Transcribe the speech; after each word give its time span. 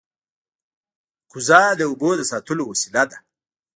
کوزه 1.31 1.61
د 1.79 1.81
اوبو 1.89 2.09
د 2.15 2.21
ساتلو 2.31 2.63
وسیله 2.71 3.03
ده 3.09 3.17